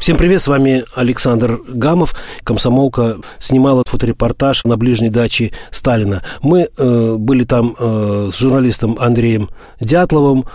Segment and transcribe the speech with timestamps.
[0.00, 2.14] Всем привет, с вами Александр Гамов.
[2.42, 6.22] Комсомолка снимала фоторепортаж на ближней даче Сталина.
[6.40, 10.46] Мы э, были там э, с журналистом Андреем Дятловым.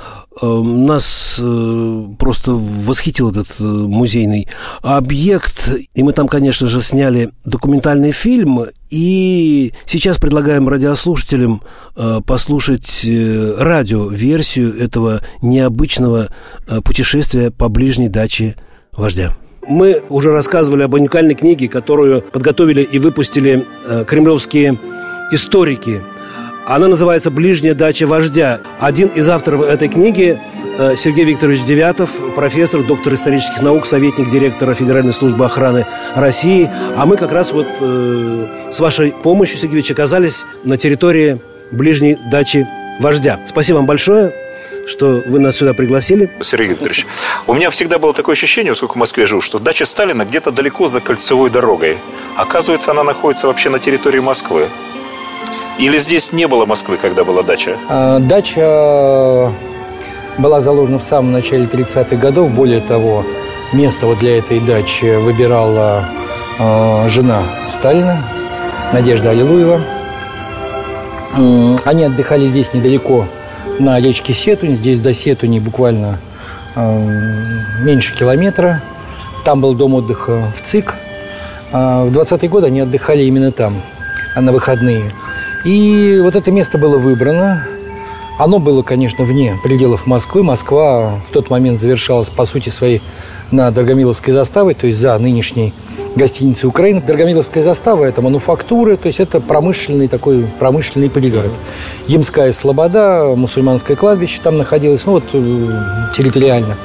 [0.42, 4.48] Э, нас э, просто восхитил этот э, музейный
[4.82, 5.72] объект.
[5.94, 8.66] И мы там, конечно же, сняли документальный фильм.
[8.90, 11.62] И сейчас предлагаем радиослушателям
[11.96, 16.30] э, послушать э, радиоверсию этого необычного
[16.68, 18.56] э, путешествия по ближней даче
[18.98, 19.36] вождя.
[19.68, 24.78] Мы уже рассказывали об уникальной книге, которую подготовили и выпустили э, кремлевские
[25.32, 26.02] историки.
[26.68, 28.60] Она называется «Ближняя дача вождя».
[28.80, 30.40] Один из авторов этой книги
[30.78, 36.70] э, Сергей Викторович Девятов, профессор, доктор исторических наук, советник директора Федеральной службы охраны России.
[36.96, 41.40] А мы как раз вот э, с вашей помощью, Сергей Викторович, оказались на территории
[41.72, 42.68] ближней дачи
[43.00, 43.40] вождя.
[43.46, 44.32] Спасибо вам большое
[44.86, 46.30] что вы нас сюда пригласили.
[46.42, 47.06] Сергей Викторович,
[47.48, 50.88] у меня всегда было такое ощущение, сколько в Москве живу, что дача Сталина где-то далеко
[50.88, 51.98] за кольцевой дорогой.
[52.38, 54.68] Оказывается, она находится вообще на территории Москвы.
[55.78, 57.78] Или здесь не было Москвы, когда была дача?
[57.90, 59.52] А, дача
[60.38, 62.52] была заложена в самом начале 30-х годов.
[62.52, 63.26] Более того,
[63.74, 66.06] место вот для этой дачи выбирала
[66.60, 68.24] э, жена Сталина,
[68.94, 69.82] Надежда Аллилуева.
[71.84, 73.28] Они отдыхали здесь недалеко
[73.80, 74.76] на речке Сетунь.
[74.76, 76.20] Здесь до Сетуни буквально
[76.76, 78.82] э, меньше километра.
[79.44, 80.96] Там был дом отдыха в ЦИК.
[81.72, 83.74] А в 20-е годы они отдыхали именно там,
[84.36, 85.12] на выходные.
[85.66, 87.66] И вот это место было выбрано.
[88.38, 90.44] Оно было, конечно, вне пределов Москвы.
[90.44, 93.02] Москва в тот момент завершалась, по сути своей,
[93.52, 95.74] на Драгомиловской заставе, то есть за нынешней
[96.16, 97.02] гостиницей Украины.
[97.02, 101.52] Драгомиловская застава– это мануфактуры, то есть это промышленный такой промышленный пригород.
[102.08, 105.68] Ямская Слобода, мусульманское кладбище там находилось, ну вот э,
[106.14, 106.76] территориально.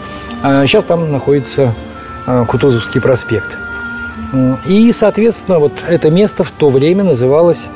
[0.42, 1.75] А сейчас там находится
[2.27, 3.59] э, Кутузовский проспект.
[4.67, 7.66] И, соответственно, вот это место в то время называлось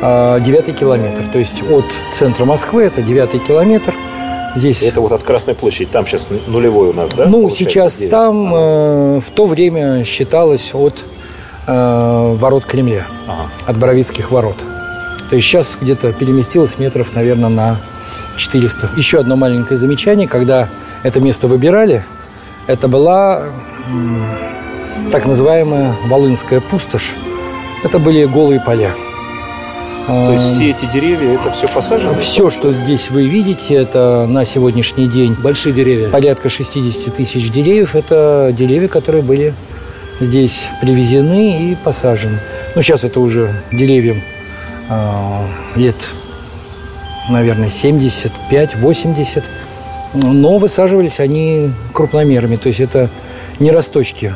[0.00, 1.22] э, девятый километр.
[1.32, 1.84] То есть от
[2.14, 3.94] центра Москвы это девятый километр–
[4.54, 4.82] Здесь.
[4.82, 7.26] Это вот от Красной площади, там сейчас нулевой у нас, да?
[7.26, 8.10] Ну, сейчас 9?
[8.10, 11.04] там э, в то время считалось от
[11.66, 13.48] э, ворот Кремля, ага.
[13.66, 14.56] от Боровицких ворот.
[15.30, 17.80] То есть сейчас где-то переместилось метров, наверное, на
[18.36, 18.90] 400.
[18.96, 20.68] Еще одно маленькое замечание, когда
[21.02, 22.04] это место выбирали,
[22.66, 23.44] это была
[25.10, 27.12] так называемая Волынская пустошь.
[27.84, 28.94] Это были голые поля.
[30.06, 32.14] То есть все эти деревья, это все посажено?
[32.14, 36.08] Все, что здесь вы видите, это на сегодняшний день большие деревья.
[36.08, 37.94] Порядка 60 тысяч деревьев.
[37.94, 39.54] Это деревья, которые были
[40.20, 42.38] здесь привезены и посажены.
[42.74, 44.22] Ну, сейчас это уже деревьям
[44.88, 45.46] э,
[45.76, 45.96] лет,
[47.30, 49.44] наверное, 75-80.
[50.14, 52.56] Но высаживались они крупномерами.
[52.56, 53.08] То есть это
[53.60, 54.34] не росточки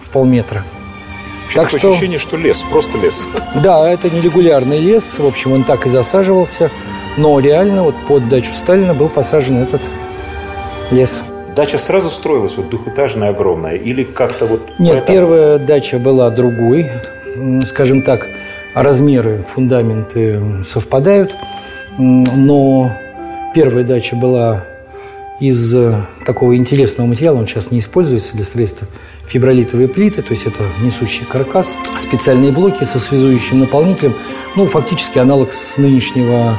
[0.00, 0.64] в полметра.
[1.54, 1.90] Так такое что...
[1.90, 3.28] ощущение, что лес, просто лес.
[3.62, 5.18] Да, это не регулярный лес.
[5.18, 6.70] В общем, он так и засаживался.
[7.16, 9.82] Но реально вот под дачу Сталина был посажен этот
[10.90, 11.22] лес.
[11.56, 13.74] Дача сразу строилась вот двухэтажная, огромная?
[13.74, 14.62] Или как-то вот...
[14.78, 16.90] Нет, первая дача была другой.
[17.66, 18.28] Скажем так,
[18.74, 21.36] размеры, фундаменты совпадают.
[21.98, 22.96] Но
[23.54, 24.64] первая дача была
[25.40, 28.86] из э, такого интересного материала, он сейчас не используется для строительства,
[29.26, 34.14] фибролитовые плиты, то есть это несущий каркас, специальные блоки со связующим наполнителем,
[34.54, 36.58] ну, фактически аналог с нынешнего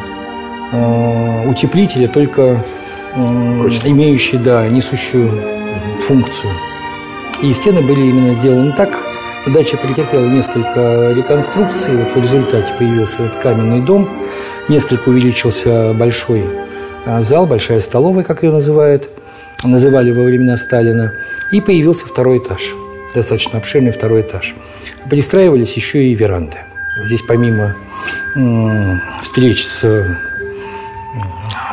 [0.72, 2.66] э, утеплителя, только
[3.14, 3.20] э,
[3.86, 5.30] имеющий, да, несущую
[6.02, 6.52] функцию.
[7.44, 8.98] И стены были именно сделаны так.
[9.48, 14.10] Дача претерпела несколько реконструкций, вот в результате появился этот каменный дом,
[14.70, 16.46] несколько увеличился большой
[17.06, 19.10] зал, большая столовая, как ее называют,
[19.64, 21.14] называли во времена Сталина,
[21.52, 22.76] и появился второй этаж,
[23.14, 24.56] достаточно обширный второй этаж.
[25.10, 26.58] Пристраивались еще и веранды.
[27.06, 27.76] Здесь помимо
[29.22, 30.06] встреч с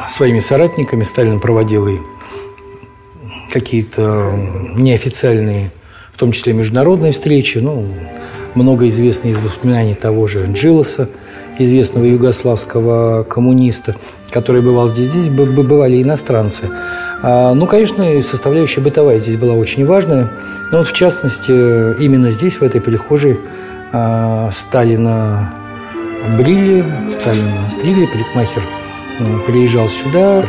[0.09, 1.99] своими соратниками Сталин проводил и
[3.53, 4.33] какие-то
[4.77, 5.71] неофициальные,
[6.13, 7.59] в том числе международные встречи.
[7.59, 7.87] Ну,
[8.55, 11.09] много известно из воспоминаний того же Джилоса,
[11.59, 13.97] известного югославского коммуниста,
[14.31, 15.11] который бывал здесь.
[15.11, 16.71] Здесь бывали иностранцы.
[17.23, 20.31] А, ну, конечно, и составляющая бытовая здесь была очень важная.
[20.71, 21.51] Но вот, в частности,
[22.03, 23.39] именно здесь, в этой прихожей,
[23.93, 25.53] а, Сталина
[26.37, 26.85] брили,
[27.19, 28.63] Сталина стригли, парикмахер
[29.47, 30.45] приезжал сюда.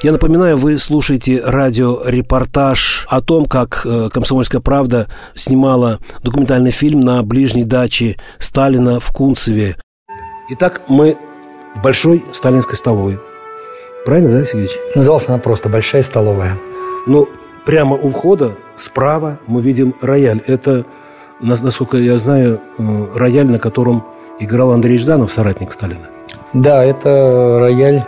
[0.00, 7.20] Я напоминаю, вы слушаете радиорепортаж о том, как э, «Комсомольская правда» снимала документальный фильм на
[7.24, 9.76] ближней даче Сталина в Кунцеве.
[10.50, 11.18] Итак, мы
[11.74, 13.18] в большой сталинской столовой.
[14.06, 14.78] Правильно, да, Сергеевич?
[14.94, 16.56] Называлась она просто «Большая столовая».
[17.06, 17.28] Ну,
[17.66, 20.42] прямо у входа справа мы видим рояль.
[20.46, 20.86] Это,
[21.40, 24.06] насколько я знаю, э, рояль, на котором
[24.38, 26.06] играл Андрей Жданов, соратник Сталина.
[26.54, 28.04] Да, это рояль.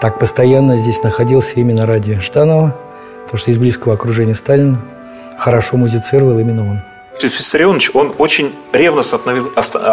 [0.00, 2.74] Так постоянно здесь находился именно ради Жданова,
[3.24, 4.78] потому что из близкого окружения Сталина
[5.36, 6.80] хорошо музицировал именно он.
[7.28, 9.18] Виссарионович, он очень ревностно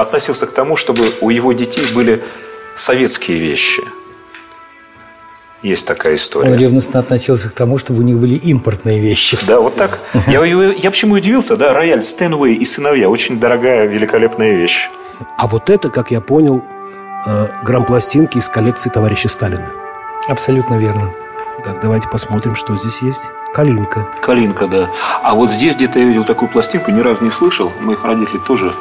[0.02, 2.24] относился к тому, чтобы у его детей были
[2.76, 3.84] советские вещи.
[5.64, 6.52] Есть такая история.
[6.52, 9.38] Он ревностно относился к тому, чтобы у них были импортные вещи.
[9.48, 10.00] Да, вот так.
[10.28, 13.10] Я, я, я почему удивился, да, рояль Стэнвей и сыновья.
[13.10, 14.90] Очень дорогая, великолепная вещь.
[15.38, 16.64] А вот это, как я понял,
[17.26, 19.72] э, грампластинки из коллекции товарища Сталина.
[20.30, 21.12] Абсолютно верно.
[21.66, 23.32] Так, давайте посмотрим, что здесь есть.
[23.58, 24.08] Калинка.
[24.22, 24.92] Калинка, да.
[25.24, 27.72] А вот здесь где-то я видел такую пластинку, ни разу не слышал.
[27.80, 28.72] Моих родителей тоже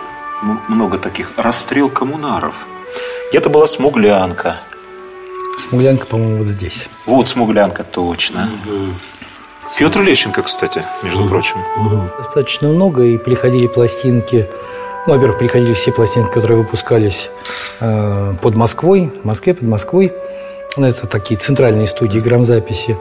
[0.69, 1.33] много таких.
[1.39, 2.67] Расстрел коммунаров.
[3.31, 4.59] Где-то была смуглянка.
[5.59, 6.91] Смуглянка, по-моему, вот здесь.
[7.07, 8.51] Вот смуглянка, точно.
[8.67, 8.75] Угу.
[9.79, 11.31] Петр Лещенко, кстати, между угу.
[11.31, 11.57] прочим.
[11.79, 12.11] Угу.
[12.19, 14.47] Достаточно много, и приходили пластинки.
[15.07, 17.31] Ну, во-первых, приходили все пластинки, которые выпускались
[17.81, 20.13] э, под Москвой, в Москве, под Москвой.
[20.77, 22.99] Ну, это такие центральные студии грамзаписи.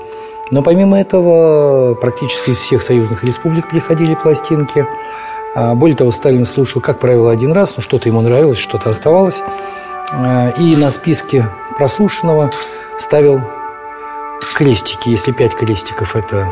[0.52, 4.86] Но помимо этого, практически из всех союзных республик приходили пластинки.
[5.56, 9.42] А, более того, Сталин слушал, как правило, один раз, но что-то ему нравилось, что-то оставалось.
[10.12, 11.46] А, и на списке
[11.78, 12.52] прослушанного
[13.00, 13.42] ставил
[14.56, 15.10] крестики.
[15.10, 16.48] Если пять крестиков– это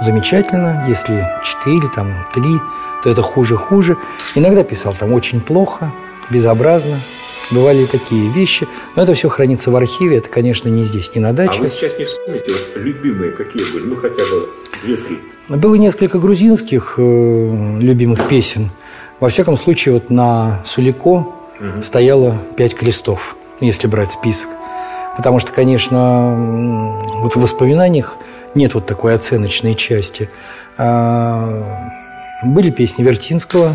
[0.00, 2.60] замечательно, если четыре, там, три,
[3.02, 3.96] то это хуже-хуже.
[4.34, 5.90] Иногда писал там очень плохо,
[6.30, 7.00] безобразно.
[7.50, 8.68] Бывали такие вещи.
[8.94, 10.18] Но это все хранится в архиве.
[10.18, 11.60] Это, конечно, не здесь, не на даче.
[11.60, 13.84] А вы сейчас не вспомните, вот любимые какие были?
[13.84, 14.48] Ну, хотя бы
[14.82, 15.18] две-три.
[15.48, 18.70] Было несколько грузинских э, любимых песен.
[19.18, 21.82] Во всяком случае, вот на Сулико угу.
[21.82, 24.50] стояло пять крестов, если брать список.
[25.16, 28.16] Потому что, конечно, вот в воспоминаниях
[28.54, 30.30] нет вот такой оценочной части.
[30.76, 31.84] А,
[32.44, 33.74] были песни Вертинского, а,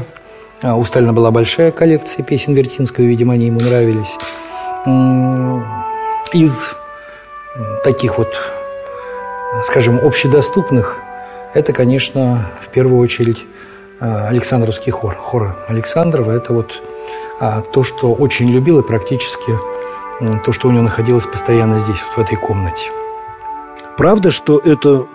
[0.63, 4.18] у Сталина была большая коллекция песен Вертинского, видимо, они ему нравились.
[6.33, 6.69] Из
[7.83, 8.33] таких вот,
[9.65, 10.98] скажем, общедоступных,
[11.54, 13.45] это, конечно, в первую очередь
[14.00, 15.15] а, Александровский хор.
[15.15, 16.81] Хор Александрова– это вот
[17.74, 19.60] то, что очень любил и практически
[20.45, 22.89] то, что у него находилось постоянно здесь, вот в этой комнате.
[23.98, 25.10] Правда, что эту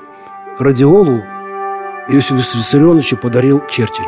[0.58, 1.22] радиолу
[2.08, 4.04] Иосиф Виссарионовичу подарил Черчилль?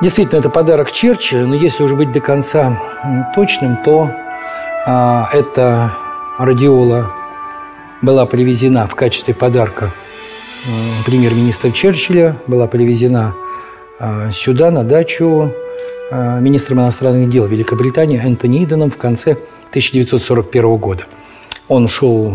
[0.00, 2.78] Действительно, это подарок Черчилля, но если уже быть до конца
[3.34, 4.10] точным, то
[4.86, 5.92] а, эта
[6.38, 7.10] радиола
[8.00, 9.92] была привезена в качестве подарка
[11.04, 13.34] премьер-министра Черчилля, была привезена
[13.98, 15.52] а, сюда, на дачу
[16.10, 19.32] а, министром иностранных дел Великобритании Энтони Иденом в конце
[19.68, 21.04] 1941 года.
[21.68, 22.34] Он шел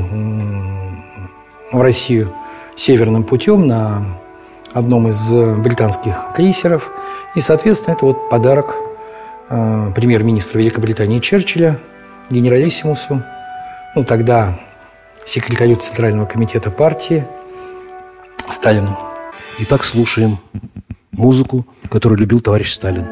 [1.71, 2.31] в Россию
[2.75, 4.03] северным путем на
[4.73, 5.17] одном из
[5.57, 6.91] британских крейсеров–
[7.35, 8.75] и, соответственно, это вот подарок
[9.49, 11.77] э, премьер-министра Великобритании Черчилля,
[12.29, 13.21] генералиссимусу,
[13.95, 14.53] ну, тогда
[15.25, 17.25] секретарю Центрального комитета партии
[18.49, 18.97] Сталину.
[19.59, 20.37] Итак, слушаем
[21.11, 23.05] музыку, которую любил товарищ Сталин.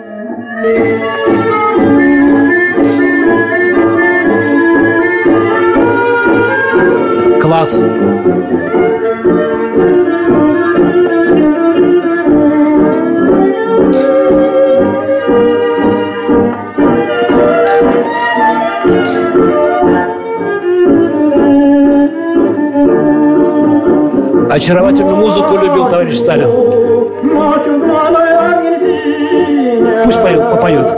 [7.41, 7.83] Класс!
[24.53, 26.47] Очаровательную музыку любил товарищ Сталин.
[30.03, 30.91] Пусть поет, попоет.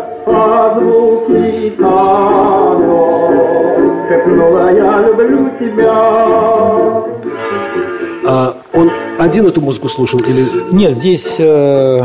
[8.27, 10.45] А он один эту музыку слушал или...
[10.74, 12.03] Нет, здесь э,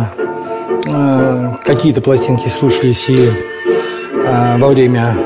[0.87, 3.28] э, какие-то пластинки слушались и
[4.59, 5.17] во время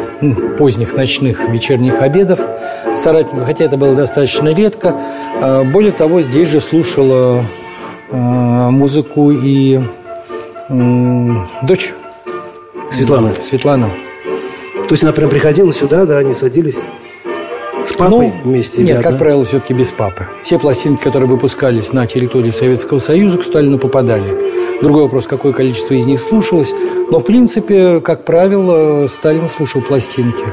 [0.58, 2.38] поздних ночных вечерних обедов
[2.96, 4.94] соратников, хотя это было достаточно редко.
[5.40, 7.44] А, более того, здесь же слушала
[8.10, 9.80] а, музыку и
[10.68, 11.92] дочь.
[12.90, 13.34] Светлана.
[13.34, 13.90] Светлана.
[14.88, 16.84] То есть она прям приходила сюда, да, они садились
[17.84, 18.82] с папой ну, вместе?
[18.82, 20.26] Нет, как правило, все-таки без папы.
[20.42, 24.53] Все пластинки, которые выпускались на территории Советского Союза, к Сталину попадали.
[24.82, 26.72] Другой вопрос, какое количество из них слушалось.
[27.10, 30.44] Но, в принципе, как правило, Сталин слушал пластинки.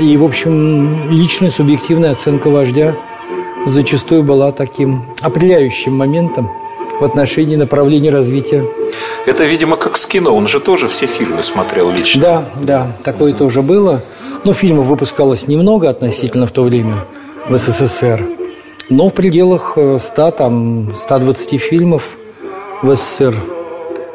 [0.00, 2.94] И, в общем, личная субъективная оценка вождя
[3.66, 6.50] зачастую была таким определяющим моментом
[6.98, 8.64] в отношении направления развития.
[9.26, 10.34] Это, видимо, как с кино.
[10.34, 12.20] Он же тоже все фильмы смотрел лично.
[12.20, 14.02] Да, да, такое тоже было.
[14.44, 16.94] Ну, фильмов выпускалось немного относительно в то время
[17.48, 18.24] в СССР,
[18.88, 22.16] но в пределах 100, там, 120 фильмов
[22.82, 23.34] в СССР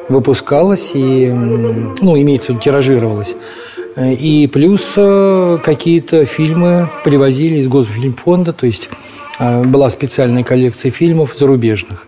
[0.10, 3.36] выпускалось и, ну, имеется в виду, тиражировалось.
[3.98, 8.90] И плюс э, какие-то фильмы привозили из Госфильмфонда, то есть
[9.40, 12.06] э, была специальная коллекция фильмов зарубежных.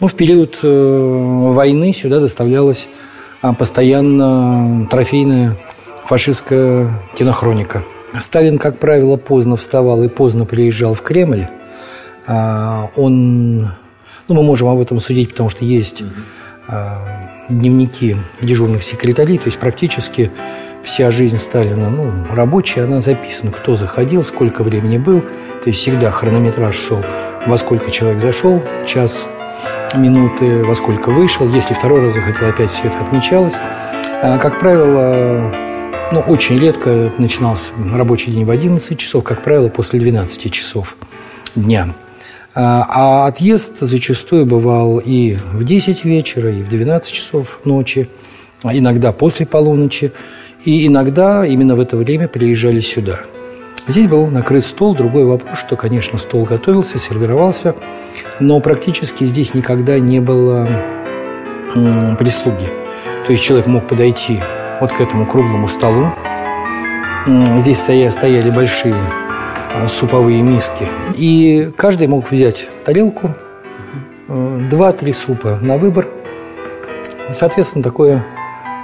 [0.00, 2.88] Ну, в период э, войны сюда доставлялась
[3.58, 5.56] постоянно трофейная
[6.04, 7.82] фашистская кинохроника.
[8.18, 11.46] Сталин, как правило, поздно вставал и поздно приезжал в Кремль.
[12.26, 13.68] А, он,
[14.28, 16.02] ну, мы можем об этом судить, потому что есть
[17.48, 20.30] дневники дежурных секретарей, то есть практически
[20.82, 26.10] вся жизнь Сталина, ну, рабочая, она записана, кто заходил, сколько времени был, то есть всегда
[26.10, 27.02] хронометраж шел,
[27.46, 29.26] во сколько человек зашел, час,
[29.94, 33.56] минуты, во сколько вышел, если второй раз захотел, опять все это отмечалось.
[34.22, 35.52] А, как правило,
[36.12, 40.96] ну, очень редко начинался рабочий день в 11 часов, как правило, после 12 часов
[41.54, 41.94] дня.
[42.60, 48.08] А, а отъезд зачастую бывал и в 10 вечера, и в 12 часов ночи,
[48.64, 50.10] а иногда после полуночи.
[50.64, 53.20] И иногда именно в это время приезжали сюда.
[53.86, 54.96] Здесь был накрыт стол.
[54.96, 57.76] Другой вопрос, что, конечно, стол готовился, сервировался,
[58.40, 60.68] но практически здесь никогда не было
[62.18, 62.72] прислуги.
[63.24, 64.40] То есть человек мог подойти
[64.80, 66.08] вот к этому круглому столу.
[67.60, 68.96] Здесь стояли большие
[69.86, 70.88] суповые миски.
[71.14, 73.34] И каждый мог взять тарелку,
[74.28, 76.08] э, два-три супа на выбор.
[77.30, 78.24] Соответственно, такое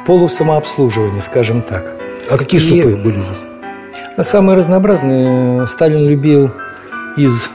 [0.07, 1.97] полусамообслуживание, скажем так.
[2.31, 4.27] А какие и супы были здесь?
[4.27, 5.67] Самые разнообразные.
[5.67, 6.51] Сталин любил
[7.17, 7.51] из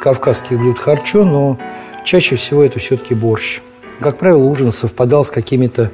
[0.00, 1.58] кавказских блюд харчо, но
[2.04, 3.60] чаще всего это все-таки борщ.
[4.00, 5.90] Как правило, ужин совпадал с какими-то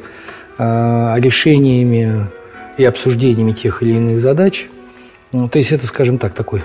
[0.56, 2.26] э, решениями
[2.78, 4.68] и обсуждениями тех или иных задач.
[5.32, 6.62] Ну, то есть это, скажем так, такой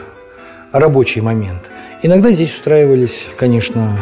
[0.73, 1.71] рабочий момент.
[2.01, 3.97] Иногда здесь устраивались, конечно,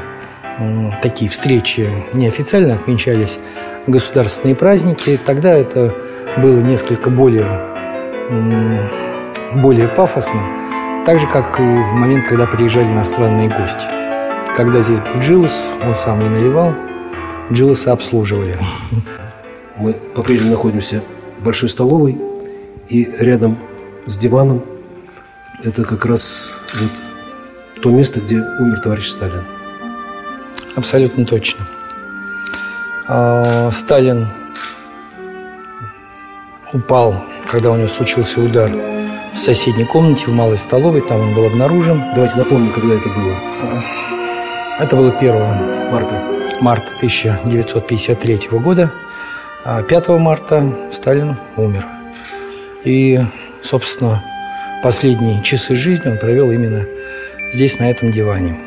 [1.03, 3.37] такие встречи неофициально отмечались
[3.85, 5.19] государственные праздники.
[5.23, 5.93] Тогда это
[6.37, 7.47] было несколько более,
[9.55, 10.41] более пафосно.
[11.05, 13.85] Так же, как и в момент, когда приезжали иностранные гости.
[14.55, 15.53] Когда здесь был Джилос,
[15.85, 16.73] он сам не наливал,
[17.51, 18.57] Джилоса обслуживали.
[19.77, 21.01] Мы по-прежнему находимся
[21.39, 22.17] в большой столовой,
[22.87, 23.57] и рядом
[24.05, 24.61] с диваном
[25.63, 26.91] это как раз вот
[27.81, 29.43] то место, где умер товарищ Сталин.
[30.75, 31.65] Абсолютно точно.
[33.07, 34.27] А, Сталин
[36.73, 38.71] упал, когда у него случился удар
[39.33, 42.03] в соседней комнате, в малой столовой, там он был обнаружен.
[42.15, 43.35] Давайте напомним, когда это было.
[44.79, 46.23] Это было 1 марта.
[46.59, 48.91] Марта 1953 года.
[49.63, 51.85] 5 а марта Сталин умер.
[52.83, 53.19] И,
[53.63, 54.23] собственно,
[54.81, 56.85] последние часы жизни он провел именно
[57.53, 58.57] здесь, на этом диване.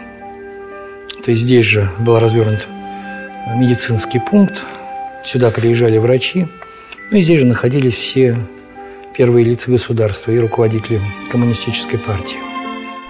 [1.25, 2.69] То есть здесь же был развернут
[3.57, 4.63] медицинский пункт.
[5.25, 6.47] Сюда приезжали врачи.
[7.11, 8.37] Ну и здесь же находились все
[9.17, 12.37] первые лица государства и руководители коммунистической партии.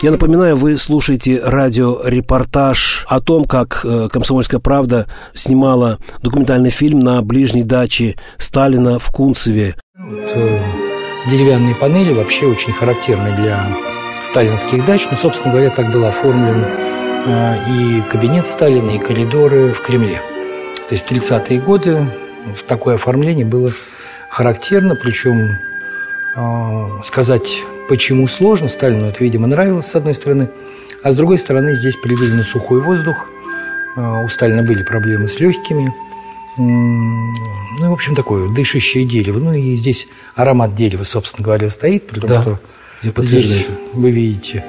[0.02, 7.22] Я напоминаю, вы слушаете радиорепортаж о том, как э, «Комсомольская правда» снимала документальный фильм на
[7.22, 9.76] ближней даче Сталина в Кунцеве.
[9.96, 10.83] Вот, э,
[11.26, 13.76] деревянные панели вообще очень характерны для
[14.24, 15.06] сталинских дач.
[15.10, 16.64] Ну, собственно говоря, так был оформлен
[17.26, 20.20] э, и кабинет Сталина, и коридоры в Кремле.
[20.88, 22.06] То есть в 30-е годы
[22.66, 23.70] такое оформление было
[24.28, 25.58] характерно, причем
[26.36, 30.48] э, сказать почему сложно, Сталину это, видимо, нравилось, с одной стороны,
[31.02, 33.28] а с другой стороны здесь привели на сухой воздух,
[33.96, 35.92] э, у Сталина были проблемы с легкими,
[36.56, 39.38] ну, в общем, такое дышащее дерево.
[39.38, 42.60] Ну, и здесь аромат дерева, собственно говоря, стоит, при том, да, что
[43.02, 44.64] я здесь вы видите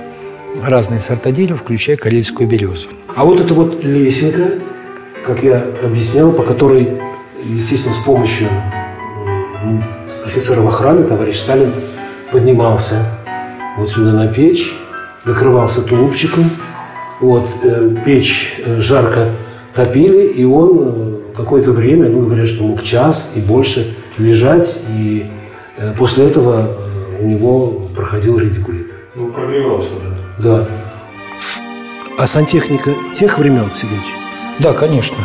[0.62, 2.89] разные сорта дерева, включая карельскую березу.
[3.15, 4.60] А вот это вот лесенка,
[5.25, 6.89] как я объяснял, по которой,
[7.44, 8.48] естественно, с помощью
[10.25, 11.72] офицеров охраны товарищ Сталин
[12.32, 13.20] поднимался
[13.77, 14.74] вот сюда на печь,
[15.24, 16.50] накрывался тулупчиком,
[17.20, 19.30] вот, э, печь э, жарко
[19.74, 25.25] топили, и он э, какое-то время, ну, говорят, что мог час и больше лежать, и
[25.98, 26.70] после этого
[27.20, 28.92] у него проходил редикулит.
[29.15, 30.18] Ну, прогревался уже.
[30.39, 30.68] Да.
[32.18, 34.08] А сантехника тех времен, Сергеевич?
[34.60, 35.18] Да, конечно.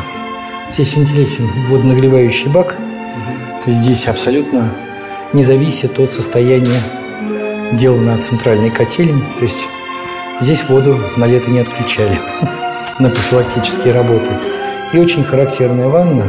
[0.73, 2.77] Здесь интересен водонагревающий бак.
[2.79, 3.65] Угу.
[3.65, 4.73] То есть здесь абсолютно
[5.33, 6.81] не зависит от состояния
[7.73, 9.23] дела на центральной котельне.
[9.37, 9.69] То есть
[10.41, 12.19] здесь воду на лето не отключали
[12.99, 14.31] на профилактические работы.
[14.93, 16.27] И очень характерная ванна.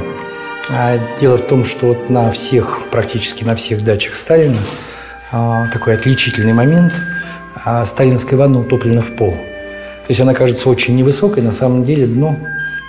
[0.69, 4.57] А дело в том, что вот на всех, практически на всех дачах Сталина
[5.31, 6.93] а, такой отличительный момент.
[7.65, 9.31] А сталинская ванна утоплена в пол.
[9.31, 12.35] То есть она кажется очень невысокой, на самом деле дно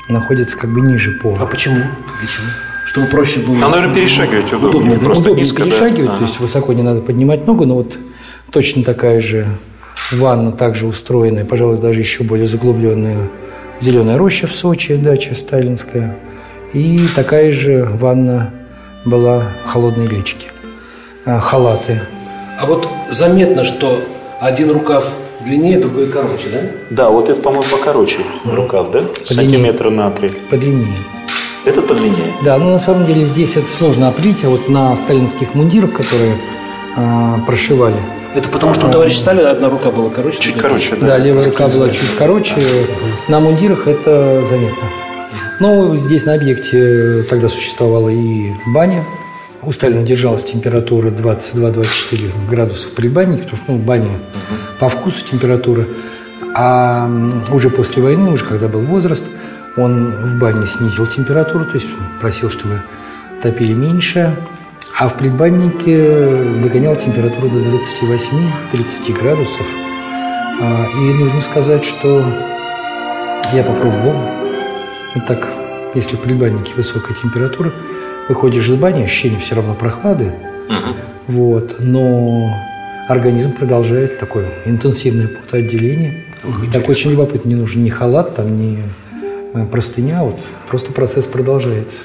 [0.09, 1.38] находится как бы ниже пола.
[1.41, 1.76] А почему?
[2.21, 2.47] Почему?
[2.87, 3.67] Чтобы проще было.
[3.67, 4.71] А, наверное, перешагивать удобнее.
[4.71, 5.05] Удобнее, да?
[5.05, 5.71] Просто Удобнее низко, да.
[5.71, 6.19] перешагивать, Ага.
[6.19, 7.99] то есть высоко не надо поднимать ногу, но вот
[8.50, 9.47] точно такая же
[10.12, 13.29] ванна, также устроенная, пожалуй, даже еще более заглубленная
[13.82, 16.16] зеленая роща в Сочи, дача сталинская.
[16.72, 18.50] И такая же ванна
[19.04, 20.46] была в холодной речке.
[21.26, 22.00] А, Халаты.
[22.58, 24.00] А вот заметно, что
[24.40, 26.58] один рукав длиннее, другой короче, да?
[26.90, 29.02] Да, вот это, по-моему, покороче рукав, да?
[29.24, 30.30] Сантиметра на три.
[30.48, 30.98] Подлиннее.
[31.64, 32.32] Этот подлиннее.
[32.44, 36.34] Да, ну на самом деле здесь это сложно оплить, а вот на сталинских мундирах, которые
[36.96, 37.96] а, прошивали,
[38.34, 40.40] Это потому, что у товарища Сталина одна рука была короче.
[40.40, 41.06] Чуть короче, да.
[41.06, 42.54] Да, левая рука была чуть короче.
[43.28, 44.88] На мундирах это заметно.
[45.60, 49.04] Ну, здесь на объекте тогда существовала и баня.
[49.62, 54.18] У Сталина держалась температура 22-24 градусов в предбаннике, потому что ну, баня
[54.80, 55.86] по вкусу температура.
[56.54, 57.08] А
[57.52, 59.24] уже после войны, уже когда был возраст,
[59.76, 61.88] он в бане снизил температуру, то есть
[62.20, 62.82] просил, чтобы
[63.42, 64.34] топили меньше.
[64.99, 69.66] А в предбаннике догонял температуру до 28-30 градусов.
[70.61, 72.25] А, И нужно сказать, что
[73.52, 74.14] я попробовал.
[75.14, 75.49] Вот так,
[75.94, 77.72] если в предбаннике высокая температура,
[78.28, 80.32] выходишь из бани, ощущение все равно прохлады.
[81.26, 82.54] Вот, но
[83.08, 86.25] организм продолжает такое интенсивное потоотделение.
[86.72, 88.78] Так очень любопытно, не нужен ни халат, там, ни
[89.54, 92.04] э, простыня, вот просто процесс продолжается.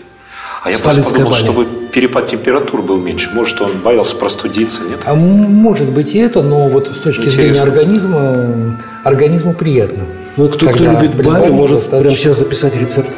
[0.64, 1.36] А я просто подумал, баня.
[1.44, 3.30] чтобы перепад температур был меньше.
[3.34, 5.00] Может, он боялся простудиться, нет?
[5.06, 7.64] А может быть и это, но вот с точки зрения Интересно.
[7.72, 8.72] организма, э,
[9.04, 10.04] организму приятно.
[10.36, 13.10] Ну, кто, кто любит баню, может достаточно- прямо сейчас записать рецепт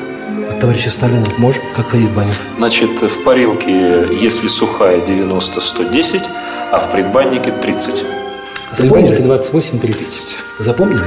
[0.52, 1.26] от товарища Сталина.
[1.38, 1.62] Может.
[1.76, 2.32] Как ходить в баню.
[2.58, 6.24] Значит, в парилке, если сухая, 90-110,
[6.72, 8.04] а в предбаннике 30.
[8.72, 9.40] В предбаннике Запомнили?
[9.40, 10.36] 28-30.
[10.60, 11.04] Запомнили?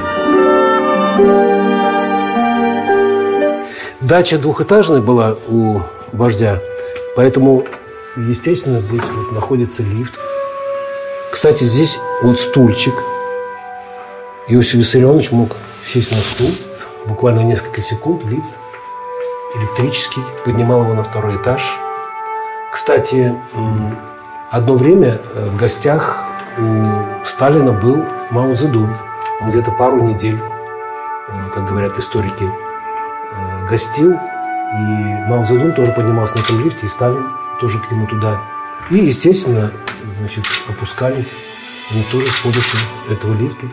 [4.01, 5.81] Дача двухэтажная была у
[6.13, 6.61] вождя,
[7.17, 7.65] поэтому,
[8.17, 10.19] естественно, здесь вот находится лифт.
[11.31, 12.95] Кстати, здесь вот стульчик.
[14.49, 16.51] Иосиф Виссарионович мог сесть на стул,
[17.07, 18.51] буквально несколько секунд, лифт
[19.55, 21.79] электрический, поднимал его на второй этаж.
[22.71, 23.35] Кстати,
[24.51, 26.25] одно время э, в гостях
[26.59, 28.95] у Сталина был Мао Цзэдун.
[29.43, 34.19] Где-то пару недель, э, как говорят историки, э, гостил.
[34.73, 37.25] И Мао Цзэдун тоже поднимался на этом лифте, и Сталин
[37.61, 38.41] тоже к нему туда.
[38.91, 39.71] И, естественно,
[40.19, 41.33] значит, опускались
[41.91, 42.79] они тоже с помощью
[43.11, 43.67] этого лифта.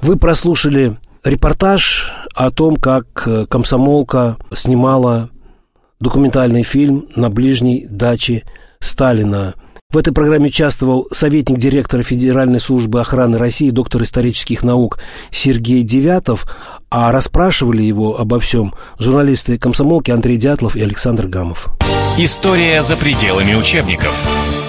[0.00, 5.30] Вы прослушали репортаж о том, как э, комсомолка снимала
[5.98, 8.44] документальный фильм на ближней даче
[8.78, 9.54] Сталина.
[9.90, 14.98] В этой программе участвовал советник директора Федеральной службы охраны России, доктор исторических наук
[15.30, 16.46] Сергей Девятов,
[16.90, 21.68] а расспрашивали его обо всем журналисты комсомолки Андрей Дятлов и Александр Гамов.
[22.18, 24.65] История за пределами учебников.